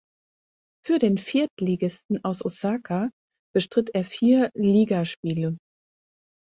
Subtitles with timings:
[0.83, 3.11] Für den Viertligisten aus Osaka
[3.53, 5.59] bestritt er vier Ligaspiele.